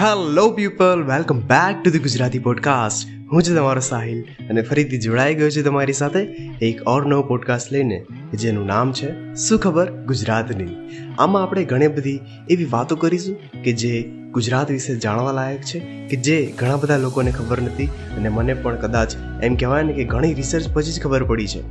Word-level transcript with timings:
Hello 0.00 0.50
people 0.50 1.04
welcome 1.06 1.40
back 1.40 1.82
to 1.84 1.90
the 1.90 1.98
Gujarati 1.98 2.38
podcast 2.38 3.08
હું 3.32 3.42
છું 3.42 3.56
તમારો 3.56 3.80
સાહિલ 3.80 4.20
અને 4.20 4.62
ફરીથી 4.62 4.98
જોડાઈ 4.98 5.34
ગયો 5.34 5.50
છું 5.50 5.64
તમારી 5.64 5.92
સાથે 5.92 6.20
એક 6.62 6.80
ઓર 6.86 7.06
નવો 7.06 7.22
પોડકાસ્ટ 7.22 7.72
લઈને 7.72 8.06
જેનું 8.34 8.66
નામ 8.66 8.92
છે 8.92 9.34
શું 9.34 9.58
ખબર 9.58 9.90
ગુજરાતની. 9.90 10.68
આમાં 11.18 11.42
આપણે 11.42 11.64
ઘણી 11.64 11.88
બધી 11.88 12.20
એવી 12.50 12.64
વાતો 12.64 12.96
કરીશું 12.96 13.62
કે 13.62 13.72
જે 13.72 14.02
ગુજરાત 14.30 14.70
વિશે 14.70 14.96
જાણવા 14.96 15.32
લાયક 15.32 15.60
છે, 15.60 15.78
કે 16.08 16.16
જે 16.16 16.54
ઘણા 16.58 16.76
બધા 16.76 16.96
લોકોને 16.96 17.30
ખબર 17.30 17.62
નથી 17.62 17.86
અને 17.86 18.28
મને 18.28 18.54
પણ 18.54 18.76
કદાચ 18.76 19.12
એમ 19.42 19.56
કહેવાય 19.56 19.82
ને 19.82 19.92
કે 19.92 20.04
ઘણી 20.04 20.34
રિસર્ચ 20.34 20.68
પછી 20.72 20.92
જ 20.92 21.02
ખબર 21.02 21.24
પડી 21.24 21.46
છે. 21.46 21.62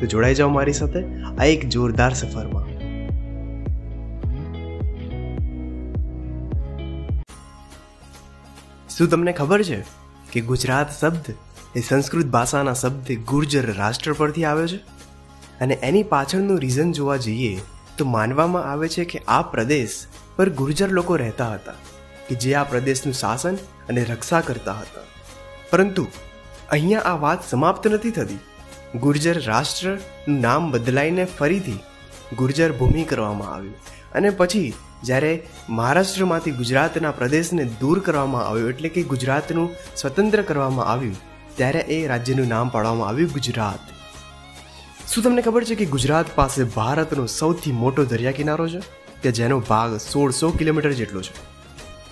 તો 0.00 0.06
જોડાઈ 0.06 0.34
જાઓ 0.34 0.48
મારી 0.48 0.72
સાથે 0.72 1.04
આ 1.38 1.44
એક 1.44 1.68
જોરદાર 1.68 2.14
સફરમાં. 2.14 2.73
શું 8.98 9.08
તમને 9.10 9.32
ખબર 9.32 9.62
છે 9.62 9.82
કે 10.32 10.40
ગુજરાત 10.40 10.92
શબ્દ 11.00 11.34
એ 11.76 11.80
સંસ્કૃત 11.80 12.26
ભાષાના 12.26 12.74
શબ્દ 12.74 13.12
ગુર્જર 13.12 13.74
રાષ્ટ્ર 13.74 14.12
પરથી 14.12 14.44
આવ્યો 14.44 14.66
છે? 14.66 14.76
અને 15.60 15.74
એની 15.74 16.02
પાછળનું 16.02 16.58
રીઝન 16.58 16.92
જોવા 16.92 17.16
જઈએ 17.16 17.60
તો 17.98 18.04
માનવામાં 18.04 18.64
આવે 18.64 18.88
છે 18.88 19.04
કે 19.04 19.18
આ 19.28 19.42
પ્રદેશ 19.42 19.90
પર 20.36 20.50
ગુર્જર 20.50 20.88
લોકો 20.88 21.16
રહેતા 21.16 21.52
હતા, 21.54 21.72
કે 22.28 22.34
જે 22.34 22.54
આ 22.54 22.64
પ્રદેશનું 22.64 23.14
શાસન 23.14 23.54
અને 23.88 24.04
રક્ષા 24.04 24.40
કરતા 24.40 24.72
હતા. 24.72 25.00
પરંતુ 25.70 26.06
અહીંયા 26.70 27.00
આ 27.00 27.16
વાત 27.16 27.50
સમાપ્ત 27.50 27.88
નથી 27.88 28.10
થતી. 28.10 28.38
ગુર્જર 28.94 29.42
રાષ્ટ્રનું 29.42 30.40
નામ 30.40 30.70
બદલાઈને 30.70 31.24
ફરીથી 31.24 31.78
ગુર્જર 32.36 32.72
ભૂમિ 32.72 33.04
કરવામાં 33.04 33.54
આવ્યું. 33.54 33.74
અને 34.14 34.30
પછી 34.30 34.74
જ્યારે 35.04 35.42
મહારાષ્ટ્રમાંથી 35.68 36.50
ગુજરાતના 36.50 37.10
પ્રદેશને 37.10 37.64
દૂર 37.80 38.00
કરવામાં 38.00 38.48
આવ્યો, 38.48 38.68
એટલે 38.68 38.88
કે 38.88 39.02
ગુજરાતનું 39.02 39.70
સ્વતંત્ર 39.96 40.42
કરવામાં 40.42 40.86
આવ્યું, 40.86 41.16
ત્યારે 41.56 41.80
એ 41.80 42.06
રાજ્યનું 42.06 42.48
નામ 42.48 42.68
પાડવામાં 42.68 43.08
આવ્યું 43.08 43.30
ગુજરાત. 43.32 43.78
શું 45.08 45.24
તમને 45.24 45.42
ખબર 45.42 45.64
છે 45.64 45.74
કે 45.74 45.84
ગુજરાત 45.84 46.26
પાસે 46.34 46.64
ભારતનો 46.64 47.26
સૌથી 47.26 47.72
મોટો 47.72 48.04
દરિયા 48.04 48.30
કિનારો 48.30 48.68
છે? 48.68 48.80
કે 49.22 49.30
જેનો 49.30 49.60
ભાગ 49.60 49.96
સોળસો 49.96 50.50
કિલોમીટર 50.50 50.92
જેટલો 50.92 51.22
છે? 51.22 51.34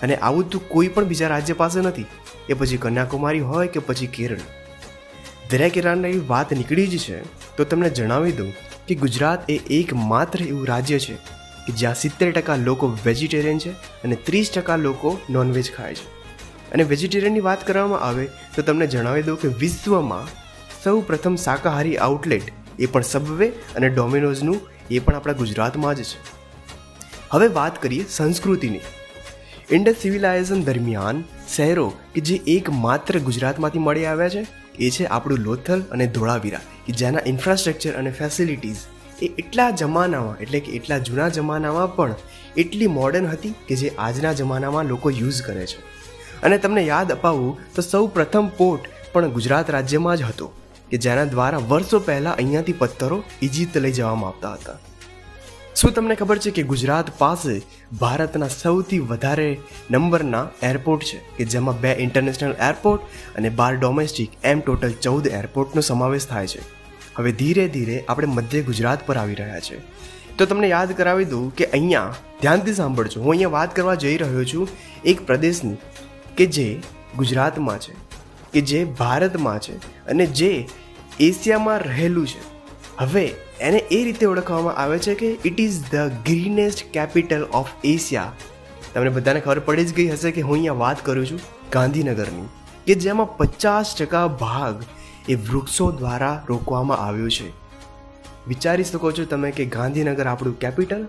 અને 0.01 0.15
આવું 0.15 0.49
તો 0.49 0.59
કોઈ 0.59 0.87
પણ 0.87 1.03
બીજા 1.03 1.27
રાજ્ય 1.27 1.53
પાસે 1.53 1.81
નથી. 1.81 2.05
એ 2.49 2.53
પછી 2.53 2.77
કન્યાકુમારી 2.77 3.39
હોય 3.39 3.67
કે 3.67 3.79
પછી 3.79 4.07
કેરળ. 4.07 4.39
દરિયા 5.49 5.69
કિનારાની 5.69 6.19
વાત 6.27 6.53
નીકળી 6.53 6.87
જ 6.87 6.97
છે. 6.97 7.43
તો 7.57 7.63
તમને 7.63 7.89
જણાવી 7.89 8.31
દઉં 8.31 8.53
કે 8.87 8.95
ગુજરાત 8.95 9.49
એ 9.49 9.57
એકમાત્ર 9.57 10.43
એવું 10.43 10.67
રાજ્ય 10.67 10.99
છે 10.99 11.42
કે 11.67 11.73
જ્યાં 11.73 11.95
સિત્તેર 11.95 12.31
ટકા 12.31 12.55
લોકો 12.55 12.97
વેજીટેરિયન 13.05 13.59
છે 13.59 13.71
અને 14.03 14.15
ત્રીસ 14.15 14.51
ટકા 14.51 14.75
લોકો 14.75 15.19
નોનવેજ 15.29 15.71
ખાય 15.71 15.93
છે. 15.93 16.23
અને 16.71 16.83
વેજીટેરિયનની 16.83 17.39
વાત 17.39 17.67
કરવામાં 17.67 18.01
આવે 18.01 18.27
તો 18.55 18.61
તમને 18.61 18.87
જણાવી 18.87 19.21
દઉં 19.21 19.41
કે 19.41 19.47
વિશ્વમાં 19.47 20.27
સૌ 20.83 21.01
પ્રથમ 21.01 21.35
શાકાહારી 21.35 21.97
આઉટલેટ 21.97 22.43
એ 22.79 22.85
પણ 22.85 23.01
સબવે 23.01 23.47
અને 23.47 23.89
ડોમિનોઝનું 23.89 24.61
એ 24.91 24.99
પણ 24.99 25.15
આપણા 25.15 25.33
ગુજરાતમાં 25.33 25.95
જ 25.95 26.03
છે. 26.03 26.17
હવે 27.31 27.47
વાત 27.47 27.81
કરીએ 27.81 28.05
સંસ્કૃતિની. 28.09 28.79
ઇન્ડસ 29.71 29.95
સિવિલાઇઝેશન 30.01 30.63
દરમિયાન 30.63 31.23
શહેરો 31.55 31.93
કે 32.13 32.21
જે 32.21 32.35
એકમાત્ર 32.47 33.19
ગુજરાતમાંથી 33.19 33.79
મળી 33.79 34.05
આવ્યા 34.05 34.29
છે, 34.29 34.47
એ 34.79 34.89
છે 34.89 35.05
આપણું 35.05 35.39
લોથલ 35.39 35.81
અને 35.91 36.07
ધોળાવીરા, 36.07 36.59
કે 36.87 36.93
જેના 36.93 37.19
ઇન્ફ્રાસ્ટ્રક્ચર 37.25 37.91
અને 37.91 38.11
ફેસિલિટીઝ 38.11 38.75
એ 39.25 39.27
એટલા 39.41 39.71
જમાનામાં, 39.81 40.37
એટલે 40.43 40.59
કે 40.59 40.77
એટલા 40.77 40.99
જૂના 41.07 41.29
જમાનામાં 41.29 41.95
પણ 41.95 42.15
એટલી 42.57 42.91
મોડર્ન 42.97 43.27
હતી 43.27 43.53
કે 43.67 43.79
જે 43.81 43.91
આજના 43.97 44.33
જમાનામાં 44.33 44.85
લોકો 44.85 45.13
યુઝ 45.19 45.41
કરે 45.41 45.65
છે. 45.65 45.83
અને 46.43 46.57
તમને 46.57 46.83
યાદ 46.83 47.11
અપાવું 47.11 47.59
તો 47.75 47.81
સૌ 47.81 48.03
પ્રથમ 48.15 48.49
પોર્ટ 48.57 48.89
પણ 49.13 49.35
ગુજરાત 49.37 49.69
રાજ્યમાં 49.69 50.17
જ 50.17 50.31
હતો, 50.31 50.47
કે 50.91 50.97
જેના 50.97 51.25
દ્વારા 51.25 51.67
વર્ષો 51.69 51.99
પહેલાં 52.07 52.35
અહીંયાથી 52.35 52.79
પથ્થરો 52.79 53.21
ઇજિપ્ત 53.41 53.77
લઈ 53.77 53.91
જવામાં 53.91 54.29
આવતા 54.29 54.53
હતા. 54.55 54.77
શું 55.75 55.93
તમને 55.93 56.15
ખબર 56.15 56.37
છે 56.37 56.51
કે 56.51 56.63
ગુજરાત 56.63 57.07
પાસે 57.17 57.55
ભારતના 57.99 58.51
સૌથી 58.55 59.01
વધારે 59.11 59.49
નંબરના 59.91 60.43
એરપોર્ટ 60.61 61.03
છે, 61.03 61.19
કે 61.37 61.43
જેમાં 61.45 61.81
બે 61.81 61.91
ઇન્ટરનેશનલ 62.05 62.55
એરપોર્ટ 62.69 63.01
અને 63.37 63.49
બાર 63.59 63.73
ડોમેસ્ટિક 63.77 64.39
એમ 64.43 64.59
ટોટલ 64.59 64.93
ચૌદ 65.01 65.35
એરપોર્ટનો 65.39 65.81
સમાવેશ 65.81 66.27
થાય 66.27 66.47
છે? 66.47 66.61
હવે 67.17 67.31
ધીરે 67.39 67.65
ધીરે 67.75 67.97
આપણે 68.01 68.29
મધ્ય 68.33 68.61
ગુજરાત 68.63 69.05
પર 69.07 69.17
આવી 69.17 69.37
રહ્યા 69.41 69.63
છે. 69.67 69.79
તો 70.37 70.45
તમને 70.45 70.69
યાદ 70.69 70.93
કરાવી 70.97 71.27
દઉં 71.31 71.49
કે 71.55 71.65
અહીંયા, 71.67 72.13
ધ્યાનથી 72.41 72.77
સાંભળજો, 72.77 73.17
હું 73.23 73.31
અહીંયા 73.33 73.55
વાત 73.57 73.75
કરવા 73.75 73.97
જઈ 74.03 74.15
રહ્યો 74.21 74.45
છું 74.45 74.65
એક 75.05 75.25
પ્રદેશની 75.27 75.77
કે 76.37 76.47
જે 76.55 76.67
ગુજરાતમાં 77.17 77.83
છે, 77.85 77.93
કે 78.53 78.65
જે 78.71 78.79
ભારતમાં 79.01 79.59
છે 79.59 79.75
અને 80.07 80.25
જે 80.39 80.51
એશિયામાં 81.19 81.85
રહેલું 81.89 82.27
છે. 82.27 82.41
હવે 82.99 83.25
એને 83.61 83.79
એ 83.91 83.99
રીતે 84.07 84.25
ઓળખવામાં 84.25 84.81
આવે 84.81 84.97
છે 85.05 85.15
કે 85.21 85.29
it 85.49 85.61
is 85.61 85.77
the 85.91 86.17
greenest 86.25 86.83
capital 86.93 87.45
of 87.53 87.71
Asia 87.91 88.33
તમને 88.93 89.13
બધાને 89.15 89.39
ખબર 89.39 89.63
પડી 89.67 89.85
જ 89.85 89.95
ગઈ 89.99 90.09
હશે 90.09 90.33
કે 90.33 90.47
હું 90.49 90.57
અહીંયા 90.57 90.81
વાત 90.81 91.05
કરું 91.05 91.29
છું 91.29 91.39
ગાંધીનગરની, 91.75 92.49
કે 92.87 92.93
જેમાં 93.05 93.31
પચાસ 93.37 93.95
ટકા 93.99 94.27
ભાગ 94.41 94.83
એ 95.29 95.35
વૃક્ષો 95.35 95.91
દ્વારા 95.91 96.45
રોકવામાં 96.49 96.97
આવ્યું 96.97 97.31
છે. 97.31 97.53
વિચારી 98.47 98.83
શકો 98.83 99.11
છો 99.11 99.25
તમે 99.25 99.51
કે 99.51 99.65
ગાંધીનગર 99.65 100.27
આપણું 100.27 100.59
કેપિટલ, 100.59 101.07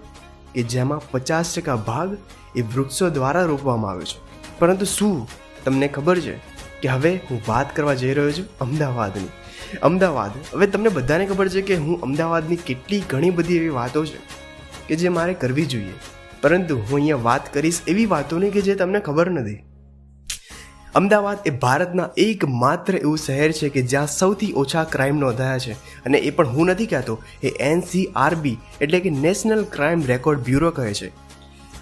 કે 0.54 0.62
જેમાં 0.62 1.00
પચાસ 1.10 1.54
ટકા 1.54 1.76
ભાગ 1.76 2.16
એ 2.56 2.62
વૃક્ષો 2.62 3.10
દ્વારા 3.10 3.42
રોકવામાં 3.42 3.90
આવ્યો 3.90 4.04
છે. 4.04 4.18
પરંતુ 4.58 4.84
શું 4.84 5.28
તમને 5.64 5.88
ખબર 5.88 6.20
છે 6.20 6.36
કે 6.82 6.88
હવે 6.88 7.20
હું 7.30 7.42
વાત 7.48 7.76
કરવા 7.76 7.94
જઈ 7.94 8.14
રહ્યો 8.14 8.32
છું 8.32 8.58
અમદાવાદની? 8.58 9.28
અમદાવાદ, 9.82 10.30
હવે 10.52 10.66
તમને 10.66 10.88
બધાને 10.88 11.26
ખબર 11.26 11.48
છે 11.48 11.60
કે 11.62 11.76
હું 11.76 12.00
અમદાવાદની 12.00 12.56
કેટલી 12.56 13.02
ઘણી 13.10 13.30
બધી 13.30 13.56
એવી 13.56 13.68
વાતો 13.68 14.04
છે 14.04 14.18
કે 14.88 14.96
જે 14.96 15.08
મારે 15.08 15.34
કરવી 15.34 15.66
જોઈએ. 15.66 15.92
પરંતુ 16.42 16.76
હું 16.76 16.94
અહીંયા 16.94 17.16
વાત 17.16 17.54
કરીશ 17.54 17.80
એવી 17.86 18.06
વાતોની 18.06 18.50
કે 18.50 18.60
જે 18.60 18.74
તમને 18.74 19.00
ખબર 19.00 19.30
નથી. 19.30 19.64
અમદાવાદ 20.94 21.38
એ 21.46 21.50
ભારતના 21.50 22.08
એકમાત્ર 22.16 22.96
એવું 22.96 23.18
શહેર 23.18 23.52
છે 23.52 23.68
કે 23.68 23.82
જ્યાં 23.82 24.06
સૌથી 24.06 24.52
ઓછા 24.56 24.84
ક્રાઇમ 24.84 25.16
નોંધાયા 25.16 25.58
છે. 25.58 25.72
અને 25.72 26.18
એ 26.18 26.30
પણ 26.30 26.48
હું 26.48 26.66
નથી 26.66 26.86
કહેતો, 26.86 27.22
એ 27.42 27.48
એનસીઆરબી 27.48 28.58
એટલે 28.80 29.00
કે 29.00 29.10
નેશનલ 29.10 29.64
ક્રાઇમ 29.64 30.02
રેકોર્ડ 30.06 30.40
બ્યુરો 30.40 30.70
કહે 30.70 30.94
છે. 30.94 31.12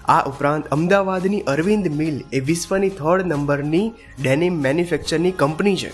આ 0.05 0.25
ઉપરાંત 0.28 0.67
અમદાવાદની 0.67 1.41
અરવિંદ 1.41 1.89
મિલ 1.89 2.25
એ 2.33 2.41
વિશ્વની 2.41 2.89
થર્ડ 2.89 3.27
નંબરની 3.27 3.93
ડેનિમ 4.22 4.61
મેન્યુફેક્ચરની 4.61 5.31
કંપની 5.31 5.77
છે. 5.77 5.93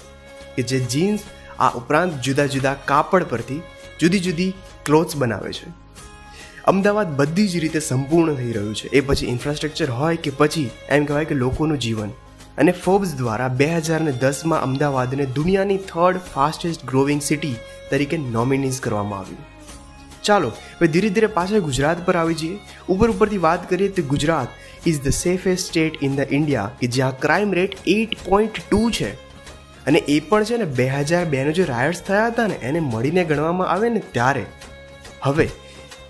કે 0.57 0.63
જે 0.63 0.81
જીન્સ, 0.81 1.19
આ 1.59 1.71
ઉપરાંત 1.71 2.21
જુદા 2.21 2.47
જુદા 2.47 2.77
કાપડ 2.85 3.25
પરથી 3.25 3.63
જુદી 4.01 4.19
જુદી 4.19 4.55
ક્લોથ્સ 4.85 5.17
બનાવે 5.17 5.53
છે. 5.53 5.71
અમદાવાદ 6.65 7.17
બધી 7.17 7.49
જ 7.49 7.57
રીતે 7.57 7.81
સંપૂર્ણ 7.81 8.35
થઈ 8.35 8.53
રહ્યું 8.53 8.75
છે. 8.75 8.89
એ 8.89 9.01
પછી 9.01 9.27
ઇન્ફ્રાસ્ટ્રક્ચર 9.27 9.91
હોય 9.91 10.17
કે 10.17 10.31
પછી 10.31 10.71
એમ 10.89 11.05
કહેવાય 11.05 11.25
કે 11.25 11.35
લોકોનું 11.35 11.79
જીવન. 11.79 12.11
અને 12.59 12.73
ફોર્બ્સ 12.73 13.15
દ્વારા 13.15 13.49
બે 13.49 13.67
હજાર 13.67 14.01
ને 14.01 14.13
દસમાં 14.13 14.63
અમદાવાદને 14.63 15.27
દુનિયાની 15.27 15.77
થર્ડ 15.77 16.17
ફાસ્ટેસ્ટ 16.19 16.85
ગ્રોવિંગ 16.85 17.23
સિટી 17.23 17.55
તરીકે 17.91 18.17
નોમિનીઝ 18.17 18.81
કરવામાં 18.81 19.19
આવ્યું. 19.19 19.39
ચાલો 20.23 20.49
હવે 20.49 20.89
ધીરે 20.89 21.09
ધીરે 21.09 21.27
પાછળ 21.27 21.59
ગુજરાત 21.59 22.07
પર 22.07 22.17
આવી 22.17 22.35
જઈએ. 22.35 22.59
ઉપર 22.89 23.11
ઉપરથી 23.11 23.39
વાત 23.39 23.71
કરીએ 23.71 23.89
તો 23.89 24.03
Gujarat 24.03 24.49
is 24.87 25.01
the 25.03 25.09
safest 25.09 25.69
state 25.69 26.03
in 26.03 26.17
the 26.17 26.27
India 26.31 26.71
કે 26.81 26.87
જ્યાં 26.87 27.21
crime 27.21 27.53
rate 27.53 27.77
at 27.87 28.09
point 28.25 28.53
two 28.71 28.91
છે. 28.91 29.15
અને 29.87 29.99
એ 29.99 30.21
પણ 30.21 30.45
છે 30.45 30.57
ને 30.57 30.65
બે 30.65 30.89
હજાર 30.89 31.25
બેનો 31.25 31.53
જે 31.53 31.65
રાયટ્સ 31.65 32.03
થયા 32.03 32.27
હતા 32.27 32.47
ને, 32.47 32.55
એને 32.55 32.81
મળીને 32.81 33.25
ગણવામાં 33.25 33.69
આવે 33.69 33.89
ને 33.89 34.03
ત્યારે. 34.13 34.47
હવે, 35.23 35.49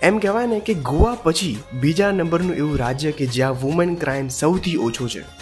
એમ 0.01 0.17
કહેવાય 0.17 0.47
ને 0.47 0.59
કે 0.59 0.73
ગોવા 0.73 1.17
પછી 1.23 1.57
બીજા 1.73 2.11
નંબરનું 2.11 2.55
એવું 2.55 2.77
રાજ્ય 2.77 3.11
કે 3.11 3.25
જ્યાં 3.25 3.61
વુમન 3.61 3.95
ક્રાઇમ 3.95 4.27
સૌથી 4.27 4.75
ઓછો 4.75 5.07
છે. 5.07 5.38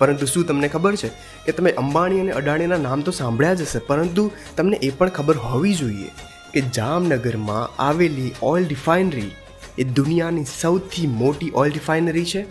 પરંતુ 0.00 0.28
શું 0.32 0.46
તમને 0.48 0.68
ખબર 0.74 0.94
છે 1.02 1.10
કે 1.46 1.54
તમે 1.58 1.72
અંબાણી 1.82 2.22
અને 2.24 2.32
અડાણીના 2.40 2.80
નામ 2.86 3.06
તો 3.06 3.16
સાંભળ્યા 3.20 3.58
જ 3.60 3.68
હશે, 3.68 3.80
પરંતુ 3.90 4.24
તમને 4.56 4.76
એ 4.88 4.90
પણ 4.98 5.14
ખબર 5.18 5.36
હોવી 5.46 5.76
જોઈએ 5.80 6.10
કે 6.54 6.64
જામનગરમાં 6.78 7.76
આવેલી 7.88 8.32
ઓઇલ 8.50 8.68
રિફાઇનરી 8.74 9.30
એ 9.78 9.88
દુનિયાની 9.98 10.46
સૌથી 10.52 11.08
મોટી 11.20 11.52
ઓઇલ 11.62 11.72
રિફાઇનરી 11.78 12.26
છે 12.32 12.42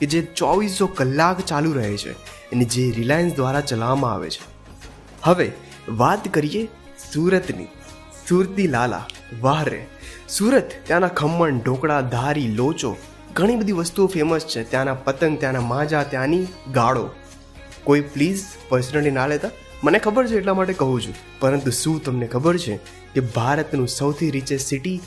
કે 0.00 0.10
જે 0.14 0.20
ચોવીસો 0.40 0.86
કલાક 0.98 1.38
ચાલુ 1.50 1.72
રહે 1.78 1.92
છે 2.04 2.12
અને 2.52 2.64
જે 2.74 2.84
રિલાયન્સ 2.98 3.36
દ્વારા 3.38 3.64
ચલાવવામાં 3.70 4.12
આવે 4.14 4.30
છે. 4.30 4.42
હવે 5.24 5.48
વાત 6.00 6.32
કરીએ 6.34 6.62
સુરતની. 7.08 7.68
સુરતી 8.28 8.68
લાલા 8.68 9.04
વાહ 9.42 9.60
રે 9.68 9.82
સુરત 10.28 10.70
ત્યાંના 10.86 11.16
ખમણ, 11.18 11.58
ઢોકળા, 11.58 12.00
ધારી, 12.14 12.48
લોચો 12.60 12.90
ઘણી 13.36 13.56
બધી 13.56 13.72
વસ્તુઓ 13.72 14.06
ફેમસ 14.06 14.46
છે. 14.46 14.70
ત્યાંના 14.70 14.94
પતંગ, 14.94 15.40
ત્યાંના 15.40 15.60
માજા, 15.60 16.02
ત્યાંની 16.02 16.46
ગાળો. 16.72 17.10
કોઈ 17.84 18.00
પ્લીઝ 18.00 18.44
પર્સનલી 18.68 19.10
ના 19.10 19.26
લેતા? 19.26 19.50
મને 19.84 19.98
ખબર 19.98 20.26
છે 20.26 20.36
એટલા 20.36 20.54
માટે 20.54 20.72
કહું 20.72 21.02
છું. 21.02 21.14
પરંતુ 21.40 21.70
શું 21.70 22.04
તમને 22.04 22.26
ખબર 22.26 22.58
છે 22.58 22.76
કે 23.14 23.20
ભારતનું 23.20 23.88
સૌથી 23.88 24.30
રિચેસ્ટ 24.30 24.66
સિટી 24.66 25.00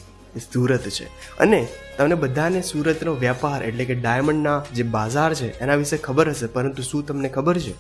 સુરત 0.54 0.90
છે? 0.90 1.06
અને 1.38 1.68
તમને 1.98 2.16
બધાને 2.16 2.62
સુરતનો 2.62 3.16
વેપાર 3.16 3.64
એટલે 3.64 3.86
કે 3.86 3.96
ડાયમંડના 3.96 4.66
જે 4.74 4.84
બાજાર 4.84 5.34
છે, 5.34 5.60
એના 5.60 5.76
વિશે 5.76 5.98
ખબર 5.98 6.30
હશે. 6.30 6.46
પરંતુ 6.46 6.84
શું 6.84 7.06
તમને 7.06 7.30
ખબર 7.30 7.58
છે 7.58 7.74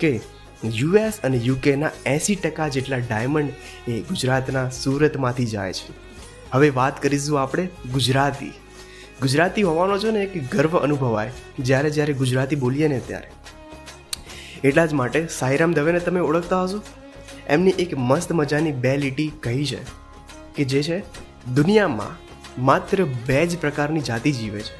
કે 0.00 0.20
યુએસ 0.64 1.12
અને 1.24 1.36
યુકેના 1.36 1.90
એંસી 2.06 2.34
ટકા 2.34 2.68
જેટલા 2.68 2.96
ડાયમંડ 2.96 3.52
એ 3.88 4.00
ગુજરાતના 4.00 4.70
સુરતમાંથી 4.70 5.46
જાય 5.46 5.72
છે? 5.72 5.92
હવે 6.50 6.70
વાત 6.70 7.02
કરીશું 7.02 7.40
આપણે 7.40 7.68
ગુજરાતી. 7.92 8.52
ગુજરાતી 9.22 9.62
હોવાનો 9.62 9.98
છે 9.98 10.10
ને 10.10 10.20
એક 10.22 10.50
ગર્વ 10.50 10.78
અનુભવાય, 10.78 11.30
જ્યારે 11.58 11.90
જ્યારે 11.90 12.12
ગુજરાતી 12.12 12.56
બોલીએ 12.56 12.88
ને 12.88 13.00
ત્યારે. 13.06 13.30
એટલા 14.64 14.86
જ 14.86 14.92
માટે 14.92 15.26
સાઈરામ 15.38 15.72
દવેને 15.72 16.00
તમે 16.00 16.20
ઓળખતા 16.20 16.62
હશો? 16.62 16.82
એમની 17.48 17.70
એક 17.78 17.96
મસ્ત 17.96 18.32
મજાની 18.32 18.72
બે 18.72 18.96
લીટી 18.96 19.28
કહી 19.40 19.66
છે 19.66 19.80
કે 20.54 20.64
જે 20.64 20.82
છે, 20.82 20.98
દુનિયામાં 21.54 22.14
માત્ર 22.64 23.04
બે 23.26 23.46
જ 23.46 23.58
પ્રકારની 23.58 24.00
જાતિ 24.00 24.32
જીવે 24.32 24.60
છે. 24.60 24.74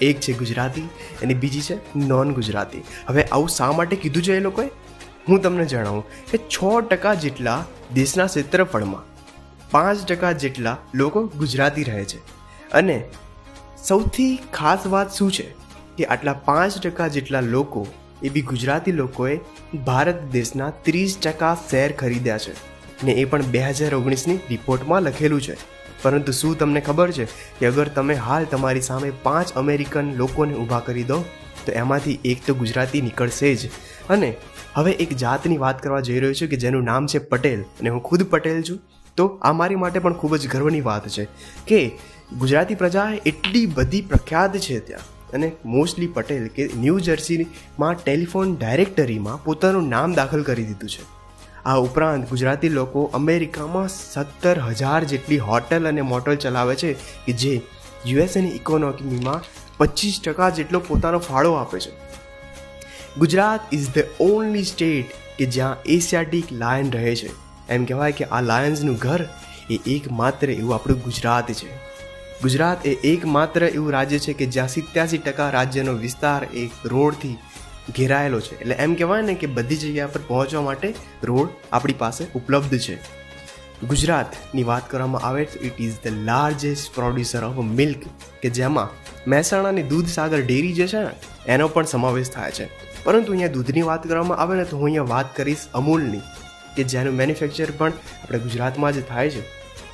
એક 0.00 0.20
છે 0.20 0.32
ગુજરાતી 0.32 0.88
અને 1.22 1.34
બીજી 1.34 1.60
છે 1.60 1.80
નોન 1.96 2.32
ગુજરાતી 2.32 2.84
હવે 3.06 3.24
આવું 3.24 3.48
શા 3.48 3.72
માટે 3.72 3.96
કીધું 3.96 4.22
છે 4.22 4.36
એ 4.36 4.40
લોકોએ? 4.40 4.68
હું 5.28 5.42
તમને 5.42 5.64
જણાવું 5.64 6.04
કે 6.30 6.38
છ 6.38 6.58
ટકા 6.90 7.14
જેટલા 7.14 7.64
દેશના 7.94 8.26
ક્ષેત્રફળમાં, 8.26 9.02
પાંચ 9.70 10.06
ટકા 10.06 10.32
જેટલા 10.32 10.76
લોકો 10.94 11.26
ગુજરાતી 11.26 11.84
રહે 11.84 12.04
છે. 12.04 12.18
અને 12.72 13.04
સૌથી 13.84 14.38
ખાસ 14.52 14.86
વાત 14.86 15.12
શું 15.12 15.32
છે? 15.32 15.54
કે 15.96 16.04
આટલા 16.04 16.32
પાંચ 16.32 16.78
ટકા 16.78 17.08
જેટલા 17.08 17.40
લોકો, 17.40 17.86
એ 18.22 18.28
બી 18.28 18.40
ગુજરાતી 18.40 18.92
લોકોએ 18.92 19.40
ભારત 19.86 20.22
દેશના 20.32 20.70
ત્રીસ 20.70 21.18
ટકા 21.22 21.56
શેર 21.70 21.92
ખરીદ્યા 21.92 22.38
છે. 22.38 22.52
ને 23.04 23.12
એ 23.12 23.24
પણ 23.24 23.42
બે 23.42 23.60
હજાર 23.60 23.94
ઓગણીસની 23.94 24.36
રિપોર્ટમાં 24.36 25.02
લખેલું 25.02 25.42
છે. 25.42 25.56
પરંતુ 26.02 26.32
શું 26.32 26.58
તમને 26.58 26.80
ખબર 26.80 27.10
છે 27.10 27.24
કે 27.58 27.66
અગર 27.66 27.88
તમે 27.88 28.14
હાલ 28.14 28.44
તમારી 28.44 28.80
સામે 28.80 29.12
પાંચ 29.22 29.52
અમેરિકન 29.52 30.14
લોકોને 30.14 30.54
ઊભા 30.54 30.80
કરી 30.80 31.04
દો, 31.04 31.24
તો 31.66 31.72
એમાંથી 31.72 32.18
એક 32.24 32.38
તો 32.46 32.54
ગુજરાતી 32.54 33.00
નીકળશે 33.00 33.54
જ. 33.54 33.68
અને 34.08 34.36
હવે 34.74 34.92
એક 34.92 35.12
જાતની 35.12 35.58
વાત 35.58 35.82
કરવા 35.82 36.00
જઈ 36.00 36.18
રહ્યો 36.18 36.34
છું 36.34 36.48
કે 36.48 36.56
જેનું 36.56 36.84
નામ 36.84 37.06
છે 37.06 37.18
પટેલ, 37.18 37.62
અને 37.62 37.88
હું 37.88 38.02
ખુદ 38.02 38.22
પટેલ 38.22 38.62
છું, 38.62 38.78
તો 39.16 39.26
આ 39.26 39.52
મારી 39.52 39.76
માટે 39.76 39.98
પણ 39.98 40.12
ખૂબ 40.12 40.36
જ 40.36 40.48
ગર્વની 40.48 40.80
વાત 40.80 41.08
છે 41.08 41.24
કે 41.66 41.98
ગુજરાતી 42.38 42.74
પ્રજા 42.74 43.12
એટલી 43.26 43.66
બધી 43.66 44.00
પ્રખ્યાત 44.00 44.56
છે 44.56 44.80
ત્યાં. 44.80 45.30
અને 45.32 45.52
મોસ્ટલી 45.64 46.06
પટેલ 46.06 46.46
કે 46.46 46.70
ન્યૂ 46.76 46.98
જર્સીમાં 46.98 47.94
ટેલિફોન 47.94 48.56
ડાયરેક્ટરીમાં 48.56 49.44
પોતાનું 49.44 49.88
નામ 49.88 50.14
દાખલ 50.14 50.42
કરી 50.42 50.64
દીધું 50.64 50.90
છે. 50.90 51.02
આ 51.64 51.76
ઉપરાંત 51.76 52.30
ગુજરાતી 52.30 52.68
લોકો 52.68 53.10
અમેરિકામાં 53.14 53.88
સત્તર 53.88 54.60
હજાર 54.60 55.04
જેટલી 55.04 55.38
હોટલ 55.38 55.88
અને 55.88 56.00
મોટલ 56.00 56.36
ચલાવે 56.36 56.74
છે 56.74 56.92
કે 56.92 57.32
જે 57.32 57.62
યુએસએની 58.06 58.48
ઇકોનોમીમાં 58.48 59.42
પચીસ 59.78 60.20
ટકા 60.24 60.50
જેટલો 60.50 60.80
પોતાનો 60.80 61.18
ફાળો 61.18 61.52
આપે 61.52 61.80
છે. 61.80 61.90
Gujarat 63.18 63.60
is 63.72 63.88
the 63.88 63.98
only 64.20 64.64
state 64.64 65.04
કે 65.38 65.46
જ્યાં 65.46 65.82
એશિયાટિક 65.82 66.52
લાયન 66.52 66.90
રહે 66.90 67.16
છે. 67.16 67.30
એમ 67.68 67.84
કહેવાય 67.84 68.12
કે 68.12 68.24
આ 68.24 68.40
લાયન્સનું 68.40 68.96
ઘર 68.96 69.24
એ 69.70 69.80
એકમાત્ર 69.86 70.50
એવું 70.50 70.74
આપણું 70.74 70.98
ગુજરાત 70.98 71.52
છે. 71.52 71.89
ગુજરાત 72.42 72.86
એ 72.86 72.92
એકમાત્ર 73.12 73.62
એવું 73.68 73.92
રાજ્ય 73.94 74.18
છે 74.24 74.32
કે 74.40 74.46
જ્યાં 74.56 74.74
સિત્યાસી 74.74 75.18
ટકા 75.24 75.48
રાજ્યનો 75.56 75.92
વિસ્તાર 76.04 76.40
એ 76.60 76.62
રોડથી 76.92 77.36
ઘેરાયેલો 77.96 78.40
છે. 78.46 78.54
એટલે 78.62 78.76
એમ 78.84 78.94
કહેવાય 79.00 79.26
ને 79.28 79.34
કે 79.42 79.50
બધી 79.56 79.80
જગ્યા 79.82 80.12
પર 80.14 80.22
પહોંચવા 80.28 80.62
માટે 80.68 80.88
રોડ 81.30 81.50
આપણી 81.72 81.98
પાસે 82.04 82.22
ઉપલબ્ધ 82.40 82.80
છે. 82.86 82.96
ગુજરાતની 83.92 84.66
વાત 84.70 84.88
કરવામાં 84.92 85.26
આવે 85.28 85.44
તો 85.52 85.62
it 85.68 85.84
is 85.86 86.00
the 86.04 86.16
largest 86.30 86.90
producer 86.96 87.44
of 87.50 87.62
milk 87.82 88.08
કે 88.42 88.54
જેમાં 88.60 88.88
મહેસાણાની 89.34 89.86
દૂધસાગર 89.92 90.42
ડેરી 90.48 90.74
જે 90.80 90.88
છે 90.94 91.04
ને, 91.06 91.14
એનો 91.46 91.68
પણ 91.68 91.92
સમાવેશ 91.94 92.34
થાય 92.36 92.52
છે. 92.58 92.66
પરંતુ 93.04 93.32
અહીંયા 93.32 93.56
દૂધની 93.56 93.88
વાત 93.92 94.10
કરવામાં 94.10 94.38
આવે 94.38 94.54
ને 94.56 94.64
તો 94.64 94.82
હું 94.82 94.90
અહીંયા 94.90 95.12
વાત 95.14 95.36
કરીશ 95.36 95.70
અમૂલની, 95.74 96.26
કે 96.76 96.82
જેનું 96.92 97.14
મેન્યુફેક્ચર 97.22 97.70
પણ 97.78 97.92
આપણે 97.92 98.38
ગુજરાતમાં 98.48 98.92
જ 98.92 99.08
થાય 99.14 99.30
છે. 99.30 99.42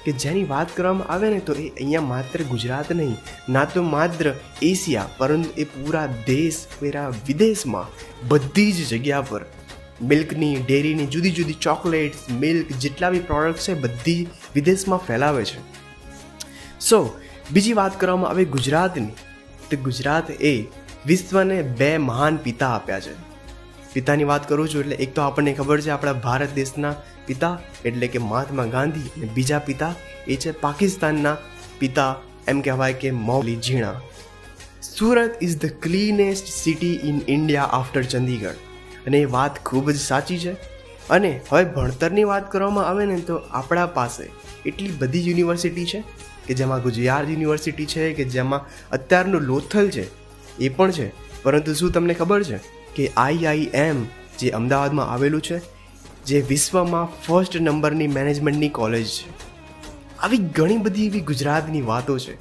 કે 0.06 0.16
જેની 0.22 0.46
વાત 0.54 0.72
કરવામાં 0.78 1.12
આવે 1.14 1.26
ને 1.34 1.42
તો 1.50 1.58
એ 1.58 1.66
અહીંયા 1.68 2.08
માત્ર 2.08 2.44
ગુજરાત 2.52 2.90
નહીં, 2.96 3.14
ના 3.48 3.66
તો 3.74 3.84
માત્ર 3.92 4.32
એશિયા, 4.62 5.12
પરંતુ 5.18 5.50
એ 5.62 5.68
પૂરા 5.76 6.08
દેશ, 6.30 6.60
પૂરા 6.78 7.06
વિદેશમાં 7.28 7.86
બધી 8.32 8.72
જ 8.72 8.88
જગ્યા 8.92 9.28
પર 9.30 9.42
મિલ્કની, 10.10 10.56
ડેરીની, 10.62 11.08
જુદી 11.14 11.34
જુદી 11.36 11.58
ચોકલેટ્સ, 11.66 12.24
મિલ્ક, 12.40 12.72
જેટલા 12.82 13.10
બી 13.14 13.22
પ્રોડક્ટ 13.30 13.66
છે, 13.66 13.74
બધી 13.84 14.28
વિદેશમાં 14.54 15.06
ફેલાવે 15.06 15.44
છે. 15.50 15.60
સો 16.88 16.98
બીજી 17.52 17.76
વાત 17.78 17.94
કરવામાં 18.00 18.30
આવે 18.30 18.44
ગુજરાતની, 18.56 19.14
તો 19.70 19.76
ગુજરાત 19.86 20.30
એ 20.52 20.54
વિશ્વને 21.06 21.58
બે 21.80 21.90
મહાન 22.08 22.36
પિતા 22.46 22.70
આપ્યા 22.76 23.00
છે. 23.00 23.14
પિતાની 23.94 24.30
વાત 24.30 24.48
કરું 24.48 24.68
છું 24.72 24.80
એટલે 24.84 24.96
એક 25.04 25.14
તો 25.14 25.26
આપણને 25.26 25.52
ખબર 25.54 25.78
છે, 25.80 25.90
આપણા 25.90 26.12
ભારત 26.26 26.56
દેશના 26.60 26.94
પિતા 27.26 27.58
એટલે 27.84 28.06
કે 28.06 28.18
મહાત્મા 28.18 28.64
ગાંધી 28.64 29.10
અને 29.16 29.26
બીજા 29.34 29.58
પિતા 29.58 29.94
એ 30.28 30.36
છે 30.36 30.50
પાકિસ્તાનના 30.50 31.36
પિતા, 31.78 32.12
એમ 32.48 32.60
કહેવાય 32.60 32.92
કે 32.92 33.10
મૌલી 33.10 33.56
ઝીણા. 33.56 34.00
Surat 34.82 35.42
is 35.42 35.58
the 35.58 35.66
cleanest 35.82 36.46
city 36.46 36.94
in 37.04 37.20
India 37.28 37.62
after 37.62 38.02
Chandigarh 38.02 38.54
અને 39.06 39.18
એ 39.18 39.24
વાત 39.24 39.58
ખૂબ 39.64 39.90
જ 39.90 39.96
સાચી 39.96 40.38
છે. 40.38 40.52
અને 41.10 41.40
હવે 41.50 41.64
ભણતરની 41.64 42.24
વાત 42.24 42.52
કરવામાં 42.52 42.88
આવે 42.88 43.06
ને 43.06 43.20
તો 43.20 43.36
આપણા 43.50 43.86
પાસે 43.86 44.24
એટલી 44.66 44.90
બધી 44.98 45.28
યુનિવર્સિટી 45.28 45.86
છે 45.86 46.00
કે 46.46 46.54
જેમાં 46.54 46.82
ગુજરાત 46.82 47.30
યુનિવર્સિટી 47.30 47.86
છે, 47.86 48.12
કે 48.14 48.24
જેમાં 48.24 48.66
અત્યારનું 48.90 49.40
લોથલ 49.40 49.88
છે, 49.88 50.04
એ 50.58 50.68
પણ 50.68 50.90
છે. 50.90 51.08
પરંતુ 51.42 51.74
શું 51.74 51.92
તમને 51.92 52.14
ખબર 52.14 52.42
છે 52.42 52.58
કે 52.96 53.10
આઈઆઈએમ 53.16 54.04
જે 54.38 54.50
અમદાવાદમાં 54.50 55.10
આવેલું 55.12 55.42
છે 55.42 55.58
જે 56.26 56.40
વિશ્વમાં 56.40 57.22
ફર્સ્ટ 57.22 57.60
નંબરની 57.60 58.06
મેનેજમેન્ટની 58.06 58.68
કોલેજ 58.68 59.06
છે. 59.06 59.30
આવી 60.18 60.38
ઘણી 60.38 60.76
બધી 60.76 61.06
એવી 61.06 61.20
ગુજરાતની 61.20 61.82
વાતો 61.82 62.18
છે 62.18 62.32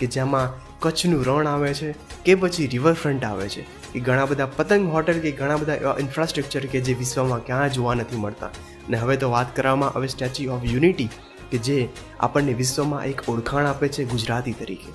કે 0.00 0.06
જેમાં 0.06 0.78
કચ્છનું 0.78 1.24
રણ 1.24 1.46
આવે 1.46 1.74
છે 1.74 1.92
કે 2.24 2.34
પછી 2.34 2.66
રિવરફ્રન્ટ 2.66 3.24
આવે 3.24 3.48
છે. 3.48 3.62
કે 3.62 4.00
ઘણા 4.00 4.24
બધા 4.24 4.46
પતંગ 4.46 4.92
હોટલ 4.92 5.20
કે 5.20 5.30
ઘણા 5.30 5.56
બધા 5.56 5.74
એવા 5.74 5.96
ઇન્ફ્રાસ્ટ્રક્ચર 6.00 6.66
કે 6.66 6.80
જે 6.80 6.94
વિશ્વમાં 6.94 7.44
ક્યાં 7.44 7.72
જોવા 7.72 7.94
નથી 7.94 8.16
મળતા. 8.16 8.46
અને 8.46 8.96
હવે 8.96 9.16
તો 9.16 9.30
વાત 9.30 9.56
કરવામાં 9.56 9.92
આવે 9.92 10.08
સ્ટેચ્યુ 10.08 10.52
ઓફ 10.52 10.64
યુનિટી 10.64 11.08
કે 11.50 11.58
જે 11.58 11.88
આપણને 12.20 12.52
વિશ્વમાં 12.52 13.04
એક 13.04 13.28
ઓળખાણ 13.28 13.66
આપે 13.66 13.88
છે 13.88 14.04
ગુજરાતી 14.04 14.52
તરીકે. 14.52 14.92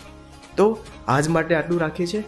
તો 0.58 0.78
આજ 1.08 1.28
માટે 1.28 1.56
આટલું 1.56 1.80
રાખીએ 1.80 2.08
છીએ. 2.08 2.24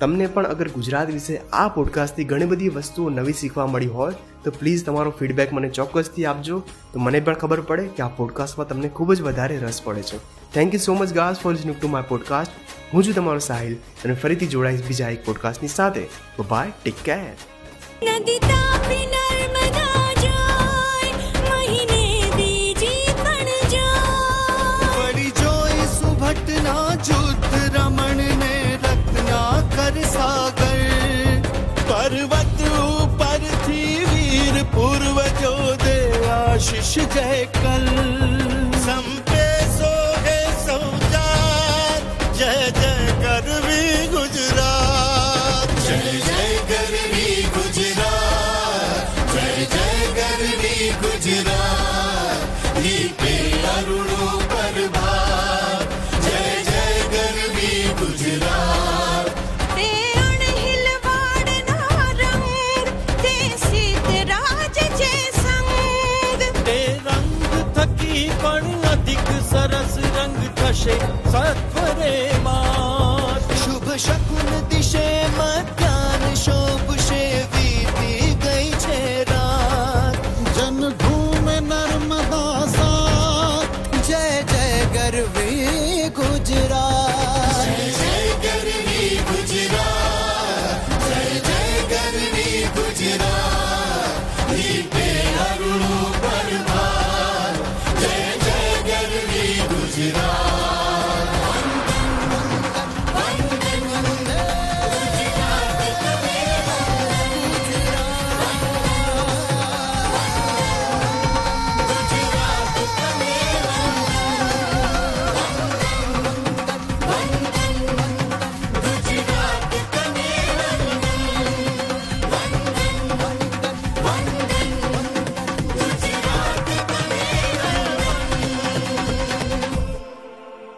તમને 0.00 0.26
પણ 0.26 0.46
અગર 0.46 0.68
ગુજરાત 0.68 1.10
વિશે 1.10 1.40
આ 1.52 1.68
પોડકાસ્ટથી 1.68 2.24
ઘણી 2.24 2.44
બધી 2.44 2.68
વસ્તુઓ 2.68 3.10
નવી 3.10 3.32
શીખવા 3.32 3.66
મળી 3.66 3.86
હોય, 3.86 4.14
તો 4.44 4.50
પ્લીઝ 4.50 4.84
તમારો 4.84 5.10
ફીડબેક 5.10 5.52
મને 5.52 5.68
ચોક્કસથી 5.68 6.24
આપજો. 6.24 6.58
તો 6.92 6.98
મને 6.98 7.20
પણ 7.20 7.34
ખબર 7.34 7.60
પડે 7.60 7.88
કે 7.88 8.02
આ 8.02 8.08
પોડકાસ્ટમાં 8.08 8.68
તમને 8.68 8.88
ખૂબ 8.88 9.14
જ 9.14 9.22
વધારે 9.22 9.56
રસ 9.56 9.82
પડે 9.84 10.02
છે. 10.02 10.18
Thank 10.54 10.74
you 10.74 10.80
so 10.80 10.94
much 10.94 11.12
guys 11.12 11.40
for 11.40 11.52
listening 11.52 11.76
to 11.80 11.88
my 11.88 12.02
podcast 12.02 12.52
હું 12.94 13.04
છું 13.04 13.14
તમારો 13.14 13.38
સાહિલ 13.38 13.74
અને 14.04 14.14
ફરીથી 14.14 14.46
જોડાઈશ 14.46 14.82
બીજા 14.88 15.08
એક 15.08 15.24
પોડકાસ્ટની 15.24 15.68
સાથે. 15.68 16.06
બાય 16.50 16.72
ટેક 16.82 16.94
કેર 17.04 17.18
નદી 18.14 18.38
તાપી 18.38 19.06
નર્મદા 19.06 19.97
પર્વત 32.08 32.60
ઉપરથી 32.82 34.04
વીર 34.10 34.56
પૂર્વજો 34.74 35.50
દે 35.82 35.96
આશીષ 36.28 36.92
જય 37.14 37.26
કલ 37.56 37.84
સંપે 38.84 39.44
સોગે 39.74 40.38
સૌજાર 40.62 42.00
જય 42.32 42.54
જય 42.72 42.94
કરવી 43.22 44.08
ગુજરાત 44.14 45.76
જય 45.82 46.00
જય 46.22 46.48
કરવી 46.70 47.44
ગુજરાત 47.56 49.06
જય 49.34 49.46
જય 49.66 49.86
કરવી 50.16 50.90
ગુજરાત 51.02 52.48
દીપે 52.78 53.34
અરુણો 53.74 54.57
सत्त्वदेवा 71.32 72.56